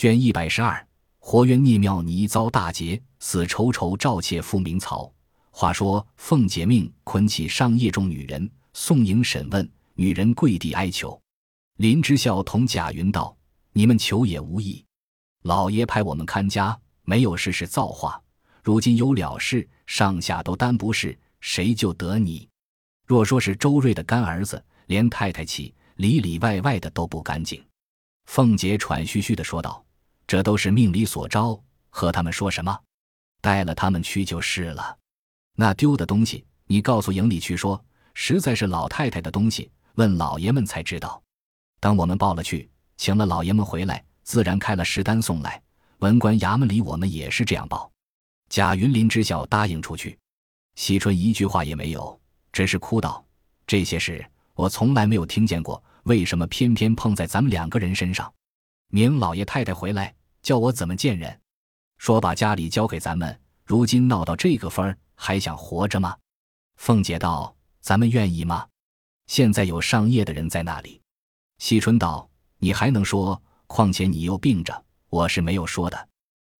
[0.00, 5.12] 卷一百十二，活渊聂庙泥遭大劫，死仇仇赵妾复明曹。
[5.50, 11.20] 话说凤姐命捆起上夜众女人送迎审问，女人跪地哀求。
[11.76, 13.36] 林之孝同贾云道
[13.74, 14.82] ：“你们求也无益，
[15.42, 18.18] 老爷派我们看家，没有事是造化。
[18.64, 22.48] 如今有了事，上下都担不是，谁救得你？
[23.06, 27.62] 若说是周瑞的干儿子，连太太气里里外外的都不干净。”
[28.24, 29.84] 凤姐喘吁吁的说道
[30.30, 32.78] ：“这都是命里所招，和他们说什么？
[33.40, 34.96] 带了他们去就是了。
[35.56, 41.20] 那丢的东西，你告诉营里去说，实在是老太太的东西，问老爷们才知道。
[41.80, 45.60] 等我们报了去，请了老爷们回来，自然开了实单送来。
[45.98, 47.90] 文官衙门里，我们也是这样报。”
[48.48, 50.16] 贾云林知晓，答应出去。
[50.76, 52.20] 惜春一句话也没有，
[52.52, 53.26] 只是哭道
[53.66, 58.32] ：“这些事我从来没有听见过。”为什么偏偏碰在咱们两个人身上？
[58.92, 61.40] 明老爷太太回来，叫我怎么见人？
[61.98, 66.16] 说把家里交给咱们，如今闹到这个份儿，还想活着吗？
[66.76, 68.66] 凤姐道：“咱们愿意吗？
[69.26, 71.00] 现在有上夜的人在那里。”
[71.58, 72.28] 惜春道
[72.58, 73.40] ：“你还能说？
[73.66, 76.08] 况且你又病着，我是没有说的。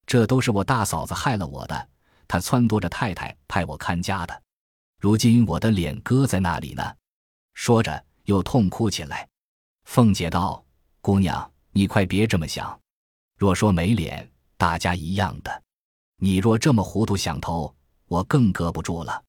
[0.06, 1.88] 这都是我大嫂子害了我的，
[2.28, 4.42] 她撺掇着太太派我看家的。
[5.00, 6.94] 如今我的脸搁在那里呢？”
[7.54, 9.28] 说着又痛哭起来。
[9.84, 10.64] 凤姐道
[11.00, 12.79] ：“姑娘，你快别这么想。
[13.40, 15.62] 若说没脸，大家一样的。
[16.18, 17.74] 你若这么糊涂想偷，
[18.04, 19.24] 我更搁不住了。”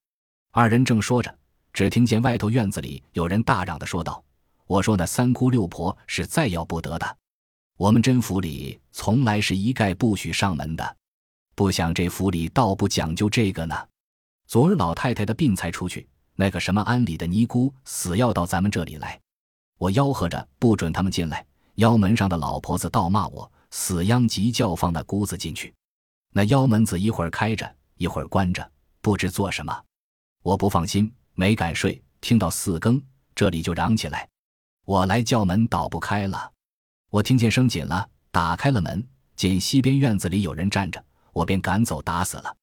[0.51, 1.33] 二人正说着，
[1.71, 4.21] 只听见外头院子里有人大嚷的说道
[4.67, 7.17] ：“我说那三姑六婆是再要不得的。
[7.77, 10.97] 我们甄府里从来是一概不许上门的，
[11.55, 13.87] 不想这府里倒不讲究这个呢。
[14.45, 19.17] 昨儿老太太的病才出去，那个什么庵里的尼姑死要到咱们这里来。”
[19.79, 21.45] 我吆喝着不准他们进来，
[21.75, 25.73] 腰门上的老婆子倒骂我死殃急叫放那姑子进去。
[26.33, 29.83] 那腰门子一会儿开着，一会儿关着，不知做什么。
[30.43, 32.01] 我不放心，没敢睡。
[32.21, 33.01] 听到四更，
[33.33, 34.29] 这里就嚷起来。
[34.85, 36.51] 我来叫门，倒不开了。
[37.09, 39.05] 我听见声紧了，打开了门，
[39.35, 42.55] 见西边院子里有人站着，我便赶走，打死了。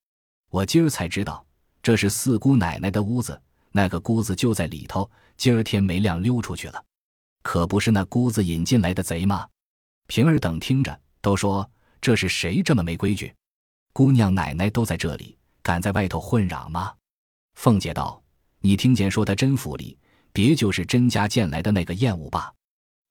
[0.51, 1.45] 我今儿才知道，
[1.83, 3.41] 这是四姑奶奶的屋子，
[3.73, 5.11] 那个姑子就在里头。
[5.37, 6.85] 今儿天没亮，溜出去了。
[7.43, 9.47] 可不是那姑子引进来的贼吗？
[10.09, 11.71] 平儿等听着，都说
[12.01, 13.33] 这是谁这么没规矩？
[13.93, 16.95] 姑娘奶奶都在这里，敢在外头混嚷吗？
[17.55, 18.23] 凤姐道
[18.61, 19.99] ：“你听见说他真府里，
[20.33, 22.53] 别就是甄家见来的那个厌恶吧？”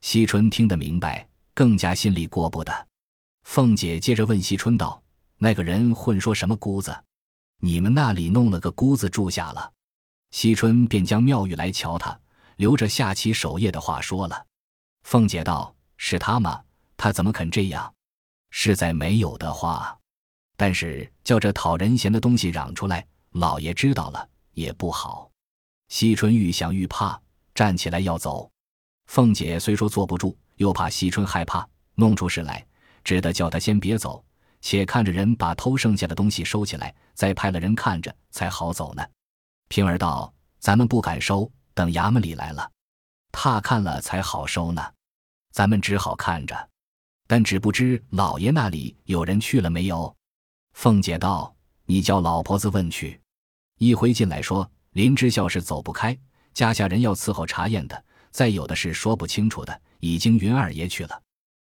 [0.02, 2.88] 惜春听得明白，更加心里过不得。
[3.44, 5.02] 凤姐接着问惜春道
[5.38, 6.98] ：“那个人混说什么姑子？
[7.60, 9.72] 你们那里弄了个姑子住下了？”
[10.32, 12.20] 惜春便将妙玉来瞧他。
[12.56, 14.48] 留着下棋守夜的话说了，
[15.04, 16.64] 凤姐道：“是他吗？
[16.98, 17.94] 他怎么肯这样？
[18.50, 19.98] 实在没有的话，
[20.56, 25.30] 但是叫这讨人嫌的东西嚷出来，老爷知道了也不好。”
[25.90, 27.22] 惜春愈想愈怕，
[27.56, 28.50] 站起来要走。
[29.06, 31.66] 凤姐虽说坐不住，又怕惜春害怕，
[31.96, 32.66] 弄出事来，
[33.04, 34.22] 只得叫他先别走，
[34.60, 39.08] 且看着人把偷剩下的东西收起来，再派了人看着，才好走呢。
[39.70, 42.72] 平儿道：“咱们不敢收。”等衙门里来了，
[43.32, 44.84] 他看了才好收呢。
[45.52, 46.70] 咱们只好看着，
[47.28, 50.16] 但只不知老爷那里有人去了没有。
[50.74, 51.54] 凤姐道
[51.86, 53.20] ：“你叫老婆子问去。”
[53.78, 56.18] 一回进来说：“林之孝是走不开，
[56.54, 61.22] 家下人要伺候查验的，再有的是说不清楚的，已经云二爷去了。”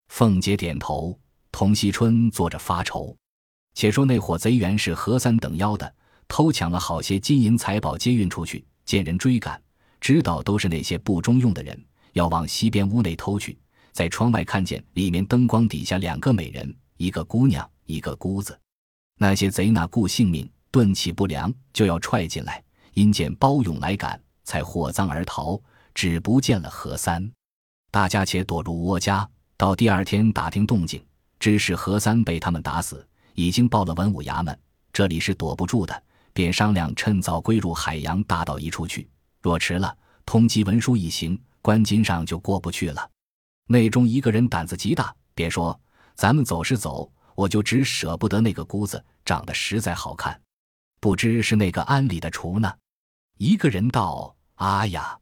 [0.09, 1.19] 凤姐点头，
[1.51, 3.17] 童惜春坐着发愁。
[3.75, 5.93] 且说那伙贼原是何三等妖的，
[6.29, 9.61] 偷抢了好些金银财宝，皆运出去，见人追赶。
[10.01, 13.59] 知道都是那些不中用的人，要往西边屋内偷去，
[13.97, 18.61] 在窗外看见里面灯光底下两个美人，一个姑娘，一个姑子。
[19.17, 22.63] 那些贼哪顾性命，顿起不良，就要踹进来。
[22.93, 25.59] 因见包勇来赶，才获赃而逃，
[25.95, 27.27] 只不见了何三。
[27.91, 29.27] 大家且躲入窝家，
[29.57, 31.03] 到第二天打听动静，
[31.41, 33.03] 知是何三被他们打死，
[33.33, 34.59] 已经报了文武衙门。
[34.93, 36.03] 这里是躲不住的，
[36.35, 39.09] 便商量趁早归入海洋大道一处去。
[39.41, 39.97] 若迟了，
[40.27, 43.11] 通缉文书一行，关金上就过不去了。
[43.67, 45.79] 内中一个人胆子极大，便说
[46.15, 50.41] ：“咱们走是走，我就只舍不得那个姑子长得实在好看，
[51.01, 52.73] 不知是那个庵里的厨呢。”
[53.39, 55.19] 一个人道：“啊呀，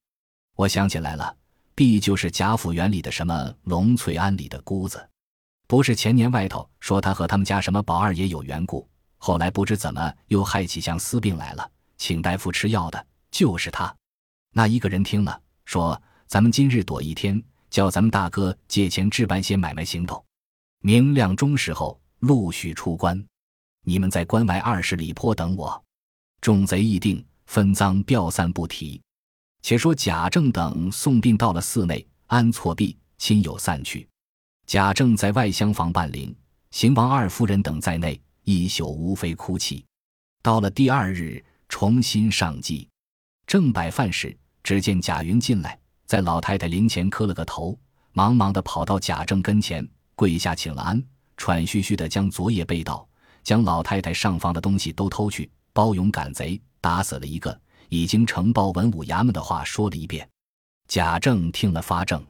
[0.57, 1.37] 我想起来了，
[1.75, 5.09] 必就是贾府园里的什么龙翠庵里的姑子，
[5.67, 13.93] 不是前年外头说他和他们家什么宝二爷有缘故，后来不知怎么又害起相思病来了，请大夫吃药的，就是他。”
[14.53, 17.43] 那一个人听了，说：“咱们今日躲一天，
[17.75, 20.25] 叫咱们大哥借钱置办些买卖行头。
[20.79, 23.21] 明亮中时候，陆续出关。
[23.85, 25.85] 你们在关外二十里坡等我。
[26.41, 29.03] 众贼议定，分赃调散不提。
[29.61, 34.09] 且说贾政等送殡到了寺内，安错毕，亲友散去。
[34.69, 36.33] 贾政在外厢房办灵，
[36.71, 39.85] 邢王二夫人等在内，一宿无非哭泣。
[40.45, 42.89] 到了第二日，重新上祭，
[43.49, 47.79] 正摆饭时，只见贾云进来，在老太太灵前磕了个头，
[48.13, 51.03] 忙忙的跑到贾政跟前，跪下请了安，
[51.37, 53.07] 喘吁吁的将昨夜被盗、
[53.43, 57.59] 将老太太上房的东西都偷去，包勇赶贼，打死了一个，
[57.89, 60.29] 已经呈报文武衙门的话说了一遍。
[60.89, 62.23] 贾政听了发怔，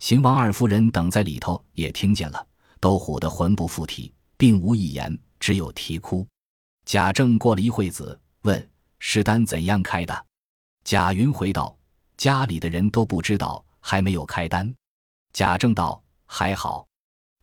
[0.00, 2.46] 邢王二夫人等在里头也听见了，
[2.80, 6.26] 都唬得魂不附体，并无一言，只有啼哭。
[6.84, 10.26] 贾政过了一会子，问：“尸单怎样开的？”
[10.84, 11.74] 贾云回道
[12.16, 14.74] ：“家里的人都不知道，还没有开单。”
[15.32, 16.86] 贾政道：“还好，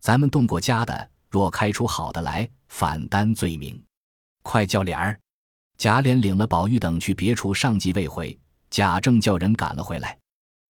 [0.00, 3.82] 咱们动过家的，若开出好的来，反担罪名。
[4.42, 5.18] 快叫脸儿。”
[5.78, 8.38] 贾琏领了宝玉等去别处上祭未回，
[8.70, 10.16] 贾政叫人赶了回来。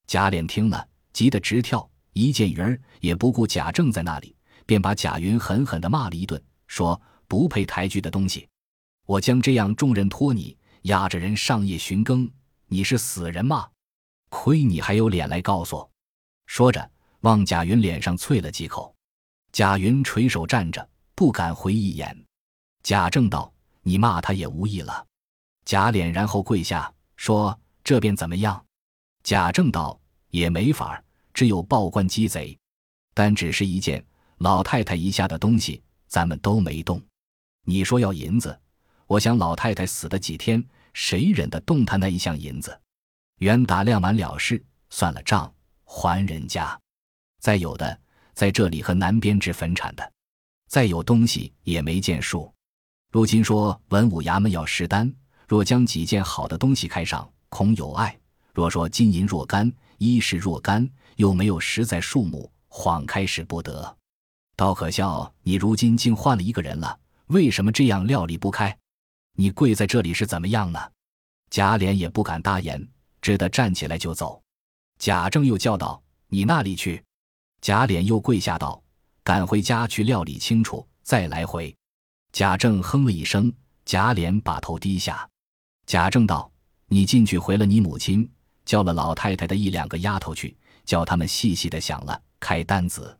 [0.06, 4.34] 贾琏听了，急得直跳，一见云儿也不顾贾政在那里，
[4.64, 8.48] 便把贾云狠狠地骂了一顿，说：“不配抬举的东西！”
[9.06, 12.30] 我将这样重任托你，押着人上夜巡更，
[12.68, 13.68] 你是死人吗？
[14.34, 15.90] 亏你还有脸来告诉我！
[16.46, 16.90] 说着，
[17.20, 18.92] 往贾云脸上啐了几口。
[19.52, 22.24] 贾云垂手站着，不敢回一眼。
[22.82, 23.52] 贾政道
[23.84, 25.06] ：“你骂他也无益了。”
[25.66, 28.64] 贾琏然后跪下说：“这便怎么样？”
[29.22, 30.00] 贾政道
[30.32, 31.00] ：“也没法
[31.34, 32.58] 只有报官鸡贼。
[33.12, 34.02] 但只是一件
[34.38, 37.00] 老太太遗下的东西，咱们都没动。
[37.66, 38.58] 你说要银子。”
[39.06, 40.64] 我想老太太死的几天，
[40.94, 42.80] 谁忍得动她那一项银子？
[43.42, 45.52] 原打量完了事，算了账，
[45.82, 46.78] 还人家。
[47.40, 48.00] 再有的，
[48.34, 50.12] 在这里和南边置坟产的，
[50.68, 52.54] 再有东西也没见数。
[53.10, 55.12] 如今说文武衙门要实单，
[55.48, 58.12] 若将几件好的东西开上，恐有碍；
[58.54, 59.68] 若说金银若干，
[59.98, 63.96] 衣饰若干，又没有实在数目，晃开使不得。
[64.54, 66.96] 倒可笑，你如今竟换了一个人了，
[67.26, 68.78] 为什么这样料理不开？
[69.34, 70.78] 你跪在这里是怎么样呢？
[71.50, 72.88] 贾琏也不敢答言，
[73.22, 74.42] 只得站起来就走。
[74.98, 77.02] 贾政又叫道：“你那里去？”
[77.62, 78.82] 贾琏又跪下道
[79.24, 81.74] ：“赶回家去料理清楚，再来回。”
[82.32, 83.52] 贾政哼了一声，
[83.84, 85.28] 贾琏把头低下。
[85.86, 86.50] 贾政道
[86.88, 88.28] ：“你进去回了你母亲，
[88.64, 93.16] 叫了老太太的一两个丫头去，叫他们细细的想了开单子。”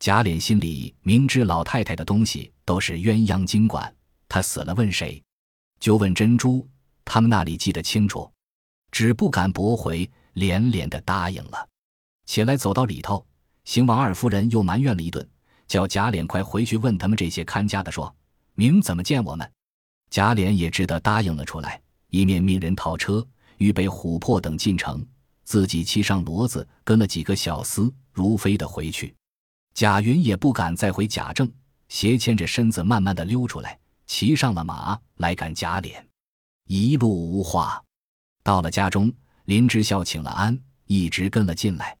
[0.00, 3.94] 贾琏心里明知老太太的东西都是鸳鸯金管，
[4.28, 5.22] 他死了问谁？
[5.80, 6.68] 就问珍珠，
[7.04, 8.30] 他们那里记得清楚，
[8.94, 11.68] 只不敢驳回，连连的答应了。
[12.26, 13.26] 起来走到里头，
[13.64, 15.28] 邢王二夫人又埋怨了一顿，
[15.66, 18.14] 叫贾琏快回去问他们这些看家的，说
[18.54, 19.50] 明怎么见我们。
[20.10, 23.26] 贾琏也只得答应了出来，一面命人套车，
[23.56, 25.04] 预备琥珀等进城，
[25.42, 29.12] 自己骑上骡子，跟了几个小厮，如飞的回去。
[29.74, 31.50] 贾云也不敢再回贾政，
[31.88, 33.76] 斜牵着身子慢慢的溜出来。
[34.06, 36.00] 骑上了马来赶贾琏，
[36.68, 37.83] 一路无话。
[38.44, 39.10] 到了家中，
[39.46, 41.96] 林之孝请了安，一直跟了进来。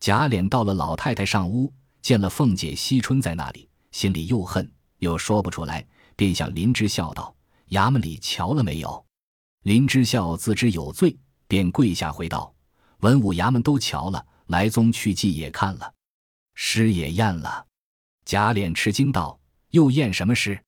[0.00, 5.84] 贾琏到了老太太上屋，见了凤姐、惜春在那里，心里又恨又说不出来，
[6.14, 7.34] 便向林之孝道
[7.72, 9.02] ：“衙门里瞧了没有？”
[9.64, 12.54] 林之孝自知有罪，便跪下回道
[13.00, 15.94] ：“文武衙门都瞧了，来宗去祭也看了，
[16.54, 17.66] 诗也验了。”
[18.26, 19.40] 贾琏吃惊道
[19.72, 20.62] ：“又验什么诗？”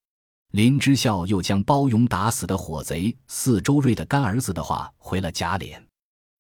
[0.51, 5.81] 林之孝又将包勇打死的火贼四周瑞的干儿子的话回了贾琏。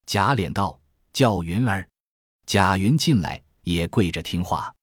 [0.05, 0.81] 贾琏道
[1.15, 1.87] ：“叫云儿。”
[2.45, 4.75] 贾云进来也跪着听话。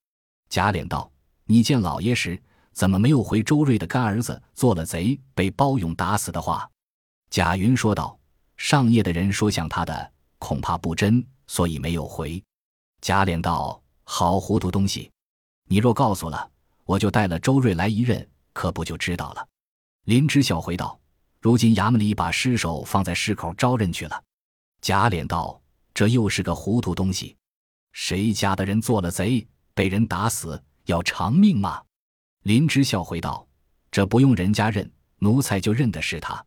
[0.49, 1.11] 贾琏道
[1.43, 2.41] ：“你见老爷时，
[2.71, 6.69] 怎么没有回周瑞的干儿子做了贼被包勇打死的话？”
[7.29, 8.17] 贾云说道
[8.55, 12.41] ：“上夜的人说像他的，恐怕不真，所以没有回。”
[13.01, 15.11] 贾琏道：“好糊涂东西！
[15.65, 16.49] 你若告诉了，
[16.85, 18.25] 我就带了周瑞来一认。”
[18.57, 19.47] 可不就知道了。
[20.05, 20.99] 林之孝回道
[21.39, 24.23] ：“如今衙门里把尸首放在市口招认去了。”
[24.81, 25.61] 贾琏道
[25.93, 27.37] ：“这又是个糊涂东西。
[27.91, 31.83] 谁家的人做了贼，被人打死，要偿命吗？”
[32.41, 33.47] 林之孝回道
[33.91, 36.43] ：“这不用人家认，奴才就认的是他。”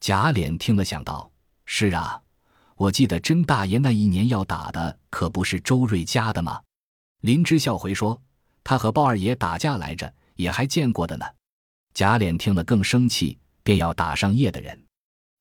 [0.00, 1.30] 贾琏听了，想到
[1.66, 2.20] ：“是啊，
[2.74, 6.60] 我记得甄大爷那一年要打的，可不是周瑞家的吗？”
[7.22, 8.20] 林之孝回说
[8.64, 11.24] ：“他和鲍二爷打架来着，也还见过的呢。”
[11.94, 14.76] 贾琏听了更生气，便要打上夜的人。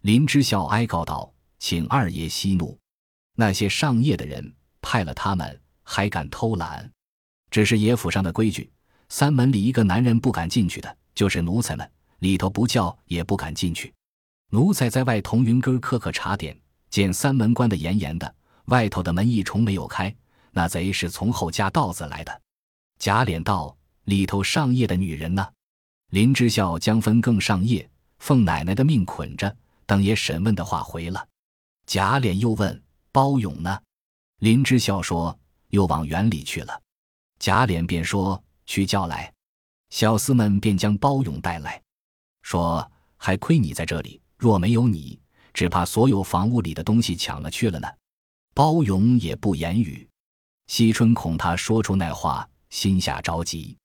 [0.04, 2.78] 林之孝哀告道：“请二爷息怒，
[3.36, 6.88] 那些上夜的人派了他们，还敢偷懒？
[7.50, 8.72] 只是爷府上的规矩，
[9.10, 13.92] 三门里一个男人不敢进去的，就是奴才们，里头不叫也不敢进去。
[14.52, 16.56] 奴才在外同云根刻刻查点，
[16.92, 20.16] 见三门关得严严的，外头的门一重没有开，
[20.52, 22.42] 那贼是从后加道子来的。
[23.00, 25.48] 贾琏道：“里头上夜的女人呢？”
[26.14, 27.90] 林之孝将分更上夜，
[28.20, 31.28] 奉奶奶的命捆着，等爷审问的话回了。
[31.88, 33.82] 贾琏又问包勇呢？
[34.38, 35.36] 林之孝说
[35.74, 36.80] ：“又往园里去了。”
[37.42, 38.40] 贾琏便说。
[38.68, 39.34] 去叫来，
[39.90, 41.82] 小厮们便将包勇带来，
[42.44, 45.20] 说：“还亏你在这里，若没有你，
[45.52, 47.88] 只怕所有房屋里的东西抢了去了呢。”
[48.54, 50.08] 包勇也不言语。
[50.68, 53.76] 惜春恐他说出那话，心下着急。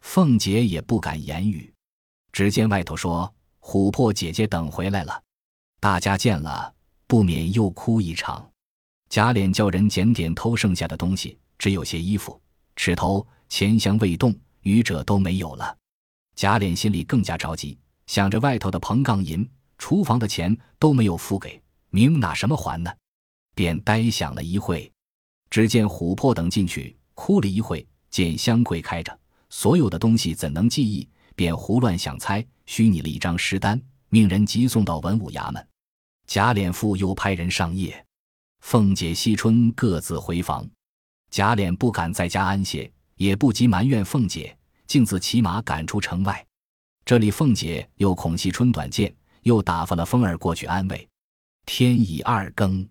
[0.00, 1.72] 凤姐也不敢言语。
[2.32, 5.22] 只见外头说：“琥珀姐姐等回来了。”
[5.80, 6.74] 大家见了，
[7.06, 8.48] 不免又哭一场。
[9.08, 12.40] 贾琏叫人检点偷剩下的东西，只有些衣服、
[12.76, 13.26] 尺头。
[13.48, 15.76] 钱箱未动，余者都没有了。
[16.36, 17.76] 贾琏心里更加着急，
[18.06, 22.94] 想着外头的棚杠银、厨房的钱都没有付给，明拿什么还呢？
[23.56, 24.88] 便呆想了一会。
[25.50, 29.18] 只见琥珀等进去，哭了一会，见箱柜开着，
[29.50, 31.06] 所有的东西怎能记忆？
[31.36, 35.68] 便胡乱想猜，虚拟了一张实单，命人急送到文武衙门。
[36.26, 38.02] 贾琏父又派人上夜，
[38.60, 40.66] 凤姐、惜春各自回房。
[41.30, 42.90] 贾琏不敢在家安歇。
[43.16, 46.42] 也不急埋怨凤姐，径自骑马赶出城外。
[47.04, 51.06] 这里凤姐又恐惜春短见，又打发了风儿过去安慰。
[51.66, 52.88] 天已二更，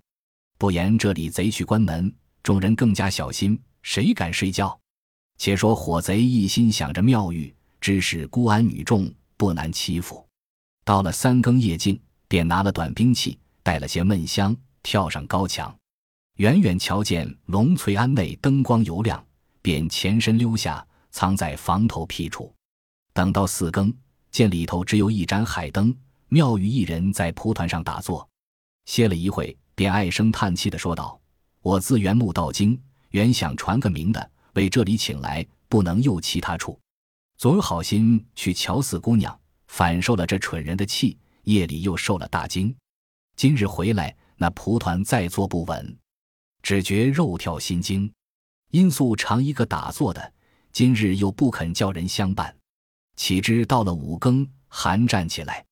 [0.60, 2.14] 不言这里贼去关门，
[2.44, 4.80] 众人更加小心，谁敢睡觉？
[5.40, 10.24] 且说火贼一心想着妙玉，只是孤安女众，不难欺负。
[10.84, 14.54] 到了三更夜静，便拿了短兵器，带了些闷香，
[14.84, 15.74] 跳上高墙，
[16.36, 19.26] 远远瞧见龙翠庵内灯光油亮。
[19.62, 22.54] 便前身溜下，藏在房头僻处。
[23.14, 23.94] 等到四更，
[24.32, 25.96] 见里头只有一盏海灯，
[26.28, 28.28] 妙玉一人在蒲团上打坐。
[28.86, 31.18] 歇了一会，便唉声叹气的说道
[31.62, 32.78] ：“我自元木到京，
[33.12, 36.78] 原想传个名的，被这里请来，不能诱其他处。
[37.38, 39.40] 昨儿好心去瞧四姑娘，
[39.70, 42.76] 反受了这蠢人的气，夜里又受了大惊。
[43.38, 45.98] 今日回来，那蒲团再坐不稳，
[46.62, 48.12] 只觉肉跳心惊。”
[48.72, 50.34] 因素常一个打坐的，
[50.74, 52.54] 今日又不肯叫人相伴，
[53.16, 55.66] 岂知到了五更，寒战起来，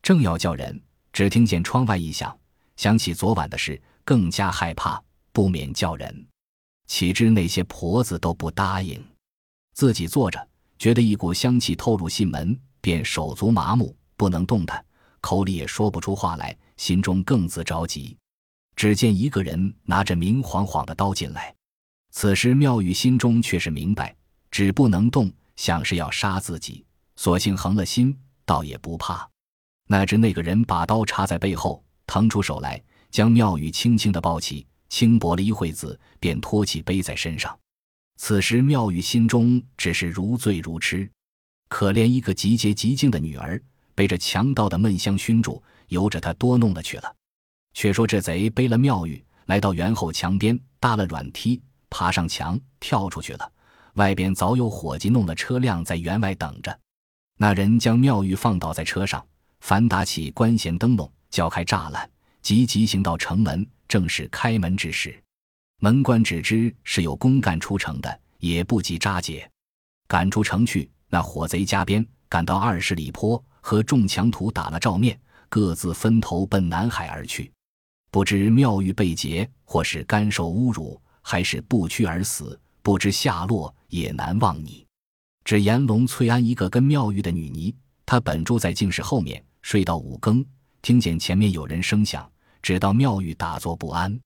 [0.00, 0.80] 正要叫人，
[1.12, 2.38] 只听见窗外一响，
[2.76, 5.02] 想起昨晚的事，更加害怕，
[5.32, 6.24] 不免叫人。
[6.88, 9.00] 岂知那些婆子都不答应，
[9.74, 14.84] 自己坐着，觉得一股香气透入心门，便手足麻木，不能动弹，
[15.20, 18.16] 口里也说不出话来，心中更自着急。
[18.74, 21.54] 只见一个人拿着明晃晃的刀进来。
[22.10, 24.16] 此时妙玉心中却是明白，
[24.50, 26.84] 只不能动，想是要杀自己，
[27.16, 28.16] 索性横了心，
[28.46, 29.28] 倒也不怕。
[29.88, 37.58] 哪知那个人把刀插在背后，腾出手来，将妙玉轻轻的抱起，轻薄了一会子，便托起背在身上。
[38.16, 41.08] 此时妙玉心中只是如醉如痴，
[41.68, 43.62] 可怜一个极洁极静的女儿，
[43.94, 47.14] 被这强盗的闷香熏住，由着他多弄了去了。
[47.74, 51.62] 却说这贼背了妙玉，来到园后墙边，搭了软梯。
[51.90, 53.52] 爬上墙，跳出去了。
[53.94, 56.78] 外边早有伙计弄了车辆在园外等着。
[57.38, 59.24] 那人将妙玉放倒在车上，
[59.60, 62.10] 反打起关衔灯笼，叫开栅栏，
[62.42, 65.18] 急急行到城门，正是开门之时。
[65.80, 69.50] 门官只知是有公干出城的，也不及扎解，
[70.06, 70.90] 赶出城去。
[71.08, 75.18] 那火贼加鞭赶到二十里坡，和众强徒打了照面，
[75.48, 77.50] 各自分头奔南海而去。
[78.10, 81.00] 不知妙玉被劫，或是甘受侮辱。
[81.20, 84.86] 还是不屈而死，不知下落也难忘你。
[85.44, 87.74] 只言龙翠庵一个跟妙玉的女尼，
[88.06, 90.42] 她本住在净室后面，睡到五更，
[90.80, 92.26] 听见前面有人声响，
[92.62, 94.18] 直到妙玉打坐不安。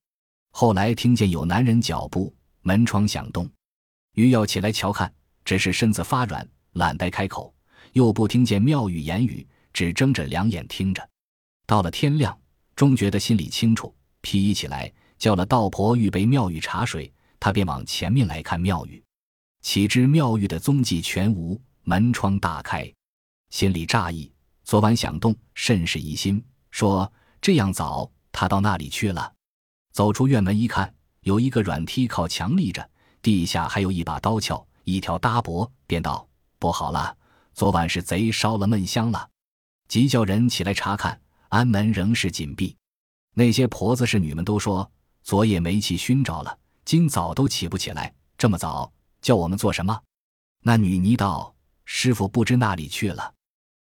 [0.50, 3.50] 后来听见有男人脚步，门窗响动，
[4.14, 5.12] 欲要起来瞧看，
[5.44, 7.54] 只是身子发软，懒得开口，
[7.92, 11.08] 又不听见妙玉言语，只睁着两眼听着。
[11.66, 12.38] 到了天亮，
[12.76, 14.92] 终觉得心里清楚，披衣起来。
[15.18, 19.00] 叫了道婆预备妙玉茶水，他便往前面来看妙玉，
[19.60, 22.92] 岂知妙玉的踪迹全无，门窗大开，
[23.50, 24.32] 心里诧异，
[24.64, 29.32] 昨晚响动，甚是疑心，说这样早，他到那里去了？
[29.92, 36.26] 走出院门一看，有一个软梯靠墙立着，地下还有一把刀鞘，一条搭脖，便道：
[36.58, 37.16] 不好了，
[37.52, 39.28] 昨晚是贼烧了闷香了。
[39.86, 41.20] 急叫人起来查看，
[41.50, 42.74] 安门仍是紧闭，
[43.34, 44.90] 那些婆子侍女们都说。
[45.24, 48.12] 昨夜煤气熏着了，今早都起不起来。
[48.36, 49.96] 这么早叫我们做什么？
[50.64, 53.32] 那女尼道：“师傅不知那里去了。”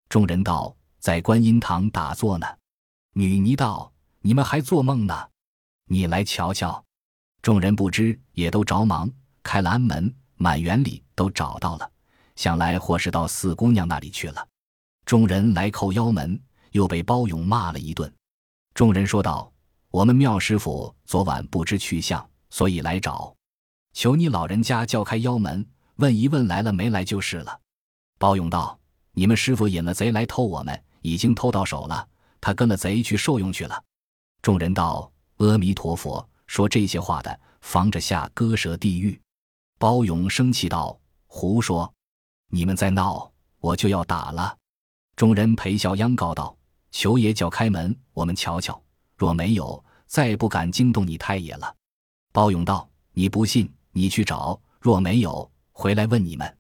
[0.09, 2.45] 众人道：“在观音堂打坐呢。”
[3.15, 3.89] 女尼道
[4.21, 5.29] ：“你们还做梦呢？
[5.85, 6.83] 你来瞧瞧。”
[7.41, 9.09] 众人不知，也都着忙
[9.41, 11.89] 开了安门，满园里都找到了，
[12.35, 14.45] 想来或是到四姑娘那里去了。
[15.05, 16.39] 众人来叩腰门，
[16.71, 18.13] 又被包勇骂了一顿。
[18.73, 19.51] 众人说道
[19.89, 23.33] ：“我们妙师傅昨晚不知去向，所以来找，
[23.93, 27.59] 求你老人家叫开腰门，问一问来了没来就是了。”
[28.19, 28.77] 包勇道
[29.13, 32.07] ：“你们师傅引了贼来偷我们，已经偷到手了。
[32.41, 33.81] 他跟了贼去受用去了。”
[34.41, 39.19] 众人道：“阿弥陀佛。”说这些话的，防着下割舌地狱。
[39.77, 41.93] 包勇生气道：“胡说！
[42.49, 44.57] 你们再闹，我就要打了。”
[45.15, 46.57] 众人陪笑央告道
[46.89, 48.81] ：“求爷叫开门，我们瞧瞧。
[49.15, 51.75] 若没有，再不敢惊动你太爷了。”
[52.33, 56.57] 包勇道：“你不信，你去找；若没有，回来问你们。”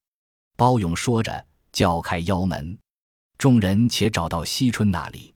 [0.55, 2.77] 包勇说着，叫开腰门。
[3.39, 5.33] 众人且找到惜春那里。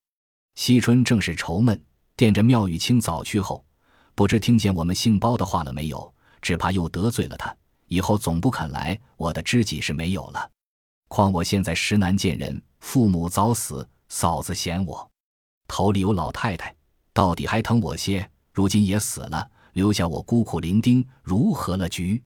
[0.53, 1.81] 惜春正是愁闷，
[2.23, 3.65] 见着妙玉清早去后。
[4.15, 6.13] 不知听见我们姓包的话了没有？
[6.41, 7.53] 只怕又得罪了他，
[7.87, 8.97] 以后总不肯来。
[9.17, 10.49] 我的知己是没有了，
[11.09, 15.11] 况我现在实难见人，父母早死，嫂子嫌我，
[15.67, 16.73] 头里有老太太，
[17.11, 18.25] 到底还疼我些。
[18.53, 22.23] 如今也死了，留下我孤苦伶仃，如何了局？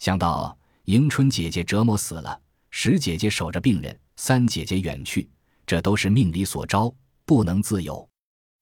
[0.00, 0.54] 想到
[0.84, 5.30] 迎春姐姐折磨死了，十姐姐守着病人，三姐姐远去，
[5.64, 6.94] 这都是命里所招，
[7.24, 8.06] 不能自由。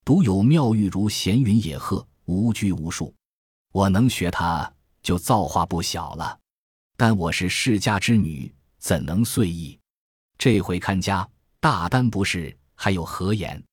[0.09, 2.03] 独有妙玉如闲云野鹤。
[2.25, 3.13] 无拘无束，
[3.71, 4.73] 我能学他，
[5.03, 6.39] 就造化不小了。
[6.97, 9.79] 但我是世家之女，怎能遂意？
[10.35, 13.63] 这回看家，大单不是，还有何言？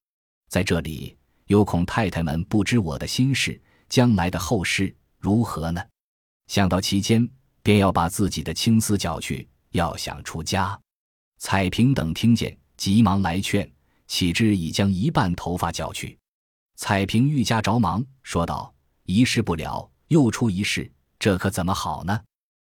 [0.50, 1.16] 在这里，
[1.46, 5.82] 有恐太太们不知我的心事，将来的后事如何呢？
[6.48, 7.26] 想到其间，
[7.62, 10.78] 便要把自己的青丝绞去，要想出家。
[11.38, 13.66] 彩萍等听见，急忙来劝，
[14.06, 16.18] 岂知已将一半头发绞去。
[16.76, 18.72] 彩萍愈加着忙，说道
[19.04, 22.20] ：“一事不了，又出一事，这可怎么好呢？”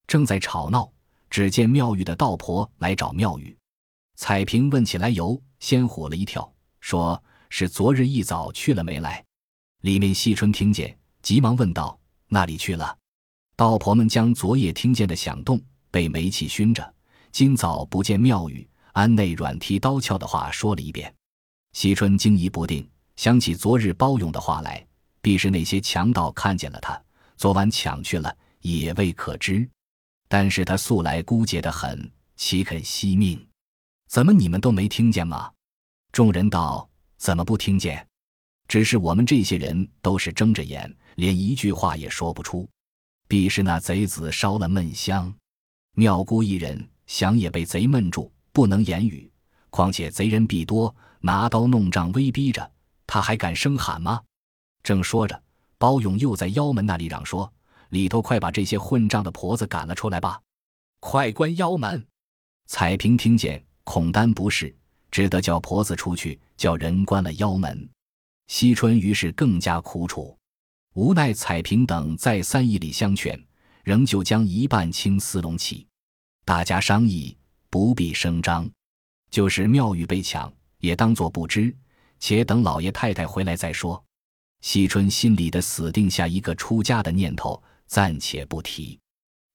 [0.08, 0.92] 正在吵闹，
[1.30, 3.56] 只见妙玉的道婆来找妙玉。
[4.16, 9.24] 彩萍问起来由，先唬了一跳，说是昨日一早去了没来。
[9.82, 12.98] 里面惜春听见，急忙问道：“那里去了？”
[13.56, 15.62] 道婆们将昨夜听见的响动，
[15.92, 16.94] 被煤气熏着，
[17.32, 21.14] 今早不见妙玉，安内软踢刀鞘的话说了一遍。
[21.74, 22.88] 惜春惊疑不定。
[23.16, 24.86] 想起昨日包勇的话来，
[25.22, 27.00] 必是那些强盗看见了他，
[27.38, 29.68] 昨晚抢去了，也未可知。
[30.28, 33.46] 但是他素来孤洁的很，岂肯惜命？
[34.08, 35.52] 怎么你们都没听见吗？
[36.12, 38.06] 众人道：“怎么不听见？
[38.68, 42.68] 只是我们这些人都是睁着眼，连一句话也说不出。
[43.28, 45.34] 必是那贼子烧了闷香，
[45.96, 49.30] 妙姑一人想也被贼闷住，不能言语。
[49.70, 52.68] 况且贼人必多，拿刀弄杖威逼着。”
[53.14, 54.24] 他还敢声喊吗？
[54.84, 55.44] 正说着，
[55.78, 57.52] 包勇又在腰门那里嚷说
[57.92, 60.42] ：“里头快把这些混账的婆子赶了出来吧！
[61.02, 62.08] 快关腰门！”
[62.68, 64.74] 彩萍听见，恐丹不是，
[65.12, 67.86] 只得叫婆子出去，叫人关了腰门。
[68.48, 70.38] 惜春于是更加苦楚，
[70.94, 73.38] 无奈彩萍等再三以礼相劝，
[73.84, 75.86] 仍旧将一半青丝拢起。
[76.46, 77.38] 大家商议，
[77.70, 78.72] 不必声张，
[79.30, 81.76] 就是庙宇被抢，也当作不知。
[82.22, 84.02] 且等老爷太太回来再说。
[84.62, 88.98] 惜春心里的死定下一个出家的念头，暂且不提。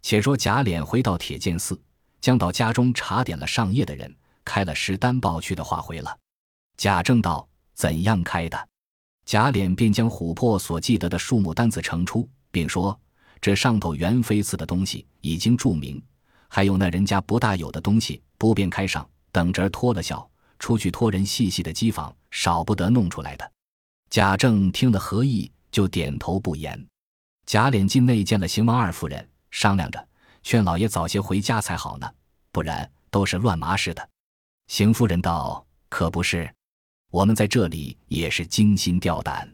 [0.03, 1.81] 且说贾琏回到铁剑寺，
[2.21, 4.13] 将到家中查点了上夜的人，
[4.45, 6.19] 开了十单报去的话回了。
[6.77, 8.69] 贾政道：“怎样开的？”
[9.25, 12.99] 贾琏便将琥珀所记得的数目单子呈出，并说
[13.41, 16.03] ：“这上头元妃赐的东西已经注明，
[16.49, 23.53] 还有那人家不大有的东西，不便开上，等着脱了笑。”出去托人细细的机房，少不得弄出来的。
[24.11, 26.87] 贾政听了何意，就点头不言。
[27.46, 30.07] 贾琏进内见了邢王二夫人，商量着
[30.42, 32.07] 劝老爷早些回家才好呢，
[32.53, 34.07] 不然都是乱麻似的。
[34.66, 36.53] 邢夫人道：“可不是，
[37.11, 39.51] 我们在这里也是惊心吊胆。”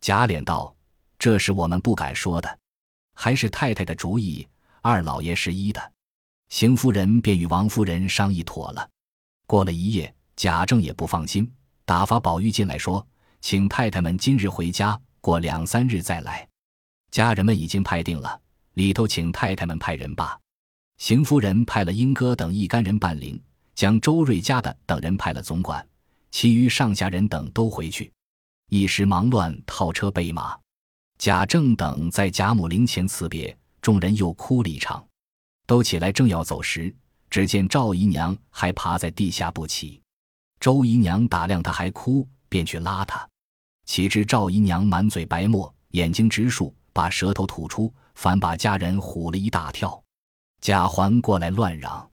[0.00, 0.72] 贾琏道
[1.18, 2.58] ：“这是我们不敢说的，
[3.14, 4.46] 还是太太的主意，
[4.80, 5.92] 二老爷是一的。”
[6.50, 8.88] 邢夫人便与王夫人商议妥了。
[9.44, 10.14] 过了一夜。
[10.34, 11.48] 贾政也不放心，
[11.84, 13.06] 打发宝玉进来说
[13.40, 16.48] ：“请太太们今日回家，过两三日再来。
[17.10, 18.40] 家人们已经派定了，
[18.74, 20.38] 里头请太太们派人罢。”
[20.98, 23.40] 邢夫人派了英哥等一干人伴灵，
[23.74, 25.84] 将周瑞家的等人派了总管，
[26.30, 28.12] 其余上下人等都回去。
[28.68, 30.56] 一时忙乱，套车备马。
[31.18, 35.04] 贾政等在贾母灵前辞别，众人又哭了一场。
[35.66, 36.94] 都起来正要走时，
[37.30, 40.01] 只见赵姨娘还爬在地下不起。
[40.62, 43.28] 周姨娘打量她还哭，便去拉她。
[43.84, 50.00] 岂知赵姨娘满嘴白沫，眼睛直竖，把舌头吐出，反把家人唬了一大跳。
[50.60, 52.08] 贾环过来乱嚷。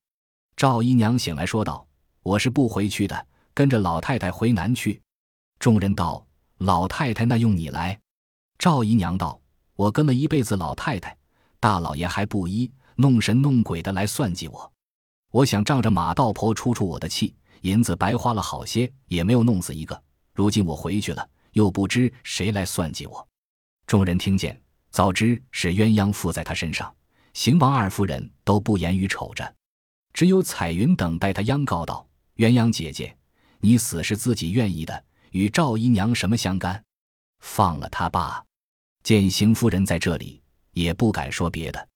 [0.57, 1.85] 赵姨娘醒来说道
[2.23, 4.99] ：“我是不回去的，跟着老太太回南去。”
[5.59, 6.25] 众人道
[6.57, 7.99] ：“老太太那用你来？”
[8.57, 9.39] 赵姨娘道
[9.77, 11.15] ：“我跟了一辈子老太太，
[11.59, 14.73] 大老爷还不依，弄神弄鬼的来算计我。
[15.29, 20.03] 我想仗着马道婆出出我的气。”银子白花了好些，也没有弄死一个。
[20.33, 23.27] 如今我回去了，又不知谁来算计我。
[23.85, 24.59] 众人听见，
[24.91, 26.93] 早知是鸳鸯附在他身上，
[27.33, 29.55] 邢王二夫人都不言语，瞅着。
[30.13, 33.15] 只有彩云等待他央告道：“鸳鸯姐姐，
[33.59, 36.83] 你死是自己愿意的，与赵姨娘什么相干？
[37.39, 38.43] 放了他吧。”
[39.03, 40.41] 见邢夫人在这里，
[40.71, 41.87] 也不敢说别的。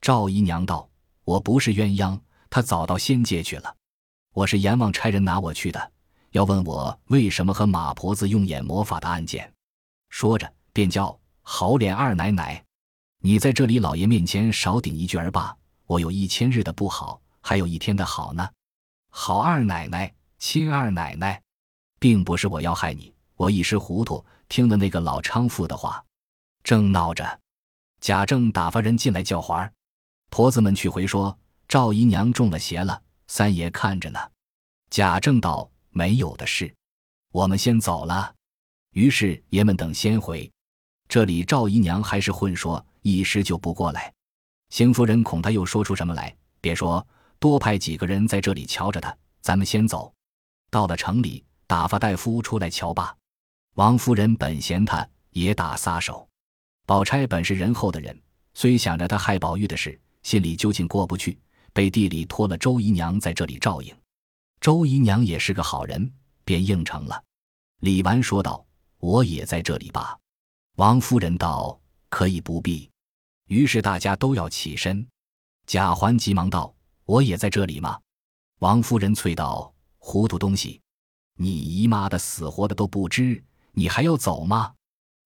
[0.00, 0.88] 赵姨娘道
[1.24, 2.18] ：“我不是鸳鸯，
[2.50, 3.74] 她早到仙界去了。”
[4.34, 5.92] 我是阎王差人拿我去的，
[6.32, 9.48] 要问我为什么和马婆子用眼魔法的案件。
[10.08, 12.64] 说着，便叫好脸二奶奶，
[13.20, 15.56] 你在这里老爷面前少顶一句儿吧。
[15.86, 18.48] 我有一千日的不好，还有一天的好呢。
[19.08, 21.40] 好二奶奶，亲二奶奶，
[22.00, 26.04] 并不是我要害你，我一时糊涂，听了那个老娼妇的话，
[26.64, 27.40] 正闹着。
[28.00, 29.72] 贾政打发人进来叫环儿，
[30.28, 33.00] 婆子们去回说赵姨娘中了邪了。
[33.26, 34.18] 三爷看着呢，
[34.90, 36.72] 贾政道：“没有的事，
[37.30, 38.34] 我们先走了。”
[38.92, 40.50] 于是爷们等先回。
[41.08, 44.12] 这里赵姨娘还是混说，一时就不过来。
[44.70, 47.06] 邢夫人恐他又说出什么来，别说，
[47.38, 49.14] 多派几个人在这里瞧着他。
[49.40, 50.12] 咱们先走，
[50.70, 53.14] 到了城里，打发大夫出来瞧罢。
[53.74, 56.26] 王夫人本嫌他，也打撒手。
[56.86, 58.18] 宝钗本是仁厚的人，
[58.54, 61.38] 虽想着他害宝玉的事，心里究竟过不去。
[61.74, 63.92] 背地里托了周姨娘在这里照应，
[64.60, 66.10] 周姨娘也是个好人，
[66.44, 67.22] 便应承了。
[67.80, 68.64] 李纨说道
[68.98, 70.16] ：“我也在这里吧。”
[70.76, 72.88] 王夫人道：“可以不必。”
[73.48, 75.04] 于是大家都要起身。
[75.66, 76.72] 贾环急忙道
[77.04, 78.00] ：“我也在这里吗？”
[78.60, 80.80] 王夫人啐道：“糊涂东西，
[81.36, 84.72] 你姨妈的死活的都不知，你还要走吗？”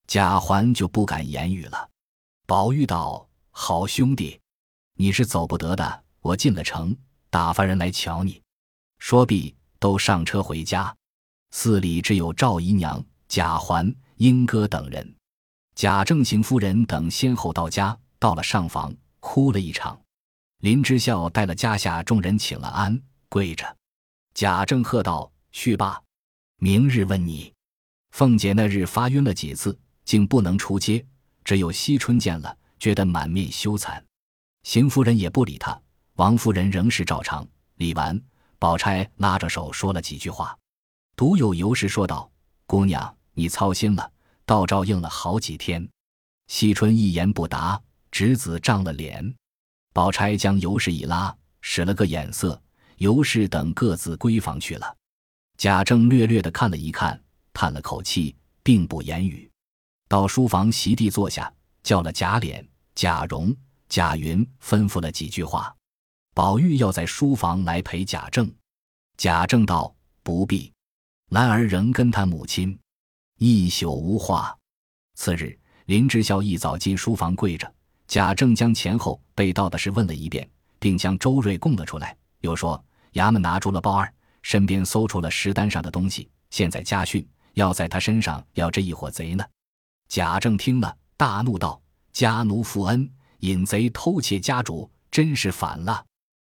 [0.08, 1.90] 贾环就不敢言语了。
[2.46, 4.40] 宝玉道：“好兄弟，
[4.94, 6.94] 你是走不得的。”我进了城，
[7.30, 8.42] 打发人来瞧你。
[8.98, 10.94] 说毕，都上车回家。
[11.52, 15.14] 寺里只有赵姨娘、贾环、英哥等人。
[15.74, 19.98] 贾政、邢夫人等先后到家，到了上房，哭了一场。
[20.58, 23.76] 林之孝带了家下众人请了安，跪着。
[24.34, 25.98] 贾政喝道：“去罢，
[26.58, 27.50] 明日问你。”
[28.12, 31.02] 凤姐那日发晕了几次，竟不能出街。
[31.42, 34.02] 只有惜春见了，觉得满面羞惭。
[34.64, 35.80] 邢夫人也不理他。
[36.18, 38.20] 王夫人仍是照常，理完，
[38.58, 40.56] 宝钗拉着手说了几句话，
[41.14, 42.28] 独有尤氏说道
[42.66, 44.10] ：“姑娘，你操心了，
[44.44, 45.88] 倒照应了好几天。”
[46.48, 49.32] 惜春一言不答，侄子涨了脸。
[49.94, 52.60] 宝钗将尤氏一拉，使了个眼色，
[52.96, 54.96] 尤氏等各自闺房去了。
[55.56, 59.48] 贾政略略的看了一看，叹了口气，并不言语，
[60.08, 61.52] 到书房席地坐下，
[61.84, 63.54] 叫了贾琏、贾蓉、
[63.88, 65.72] 贾云，吩咐了几句话。
[66.38, 68.48] 宝玉要在书房来陪贾政，
[69.16, 70.72] 贾政道：“不必。”
[71.30, 72.78] 兰儿仍跟他母亲
[73.38, 74.56] 一宿无话。
[75.16, 77.68] 次日，林之孝一早进书房跪着，
[78.06, 80.48] 贾政将前后被盗的事问了一遍，
[80.78, 82.80] 并将周瑞供了出来，又说
[83.14, 84.08] 衙门拿住了鲍二，
[84.42, 89.44] 身边搜出了石单上的东西，现在家训要在他身上要这一伙贼呢。
[90.06, 91.82] 贾政听了，大怒道
[92.14, 96.04] ：“家奴负恩，引贼偷窃家主，真是反了！”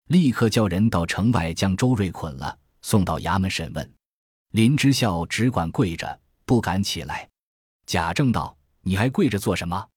[0.08, 3.94] 立刻叫人到城外将周瑞捆了，送到衙门审问。
[4.52, 7.28] 林之孝只管跪着，不敢起来。
[7.86, 9.88] 贾政道：“你还跪着做什么？”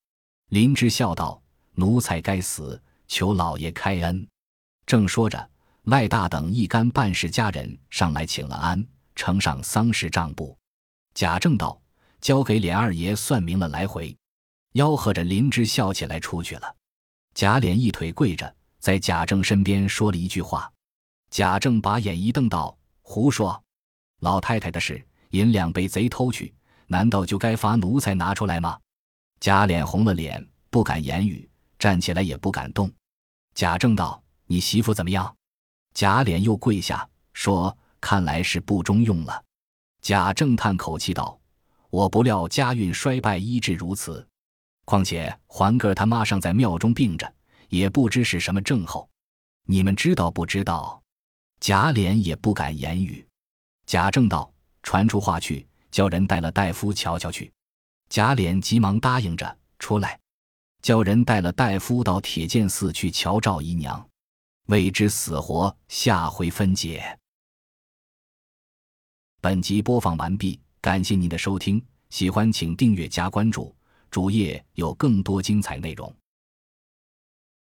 [0.50, 1.42] 林之孝道
[1.74, 4.26] ：“奴才该死，求老爷开恩。”
[4.86, 5.50] 正说着，
[5.84, 10.56] 赖大等一干办事家人上来请了安，呈上丧事账簿。
[11.14, 11.80] 贾政道
[12.20, 14.16] ：“交给琏二爷算明了来回。”
[14.74, 16.76] 吆喝着林之孝起来出去了。
[17.34, 18.54] 贾琏一腿跪着。
[18.86, 20.72] 在贾政身边说了一句话，
[21.28, 23.60] 贾政把眼一瞪道：“胡说！
[24.20, 26.54] 老太太的事，银两被贼偷去，
[26.86, 28.78] 难道就该罚奴才拿出来吗？”
[29.42, 32.88] 贾琏红了脸，不敢言语，站起来也不敢动。
[33.56, 35.36] 贾政道：“你媳妇怎么样？”
[35.92, 39.44] 贾琏又跪下说：“看来是不中用了。”
[40.00, 41.36] 贾政叹口气道
[41.90, 44.24] ：“我不料家运衰败，医治如此。
[44.84, 47.28] 况且环哥他妈尚在庙中病着。”
[47.68, 49.08] 也不知是什么症候，
[49.64, 51.02] 你们知道不知道？”
[51.60, 53.26] 贾琏也不敢言语。
[53.86, 54.52] 贾政道
[54.82, 57.52] ：“传出话去，叫人带了大夫瞧瞧去。”
[58.08, 60.18] 贾琏急忙答应着出来，
[60.82, 64.08] 叫人带了大夫到铁剑寺去瞧赵姨娘，
[64.66, 67.18] 未知死活，下回分解。
[69.40, 73.74] 本集播放完毕，感谢您的收听，喜欢请订阅加关注，
[74.10, 76.14] 主页有更多精彩内容。